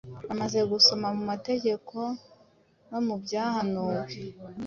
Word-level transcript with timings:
Bamaze 0.27 0.59
gusoma 0.71 1.07
mu 1.17 1.23
mategeko 1.31 1.97
no 2.89 2.99
mu 3.05 3.15
byahanuwe, 3.23 3.99